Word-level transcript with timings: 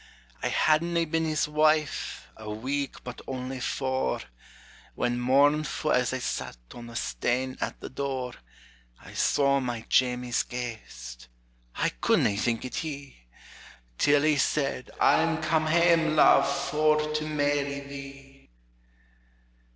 I 0.41 0.47
hadna 0.49 1.05
been 1.05 1.25
his 1.25 1.47
wife, 1.47 2.27
a 2.35 2.49
week 2.49 3.03
but 3.03 3.21
only 3.27 3.59
four, 3.59 4.21
When, 4.95 5.19
mournfu' 5.19 5.93
as 5.93 6.11
I 6.11 6.17
sat 6.17 6.57
on 6.73 6.87
the 6.87 6.95
stane 6.95 7.55
at 7.61 7.79
the 7.81 7.89
door, 7.91 8.33
I 8.99 9.13
saw 9.13 9.59
my 9.59 9.85
Jamie's 9.89 10.41
ghaist 10.41 11.27
I 11.75 11.89
couldna 11.89 12.35
think 12.35 12.65
it 12.65 12.77
he, 12.77 13.17
Till 13.99 14.23
he 14.23 14.37
said, 14.37 14.89
"I'm 14.99 15.39
come 15.39 15.67
hame, 15.67 16.15
love, 16.15 16.49
for 16.51 16.97
to 17.13 17.23
marry 17.27 17.81
thee!" 17.81 18.49